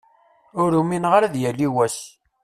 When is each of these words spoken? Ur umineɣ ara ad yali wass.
Ur 0.61 0.71
umineɣ 0.81 1.11
ara 1.17 1.27
ad 1.29 1.35
yali 1.41 1.67
wass. 1.75 1.97